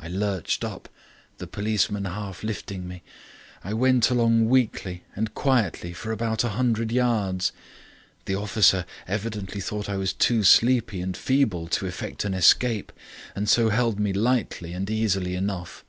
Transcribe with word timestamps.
"I 0.00 0.08
lurched 0.08 0.64
up, 0.64 0.88
the 1.36 1.46
policeman 1.46 2.06
half 2.06 2.42
lifting 2.42 2.88
me. 2.88 3.02
I 3.62 3.74
went 3.74 4.08
along 4.08 4.48
weakly 4.48 5.04
and 5.14 5.34
quietly 5.34 5.92
for 5.92 6.10
about 6.10 6.42
a 6.42 6.48
hundred 6.56 6.90
yards. 6.90 7.52
The 8.24 8.34
officer 8.34 8.86
evidently 9.06 9.60
thought 9.60 9.88
that 9.88 9.92
I 9.92 9.98
was 9.98 10.14
too 10.14 10.42
sleepy 10.42 11.02
and 11.02 11.14
feeble 11.14 11.68
to 11.68 11.86
effect 11.86 12.24
an 12.24 12.32
escape, 12.32 12.92
and 13.36 13.46
so 13.46 13.68
held 13.68 14.00
me 14.00 14.14
lightly 14.14 14.72
and 14.72 14.88
easily 14.88 15.34
enough. 15.34 15.84